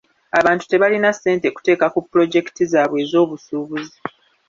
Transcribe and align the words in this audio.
Abantu 0.39 0.63
tebalina 0.71 1.09
ssente 1.13 1.47
kuteeka 1.55 1.85
ku 1.93 1.99
pulojekiti 2.09 2.63
zaabwe 2.71 2.97
ez'eby'obusuubuzi. 3.03 3.97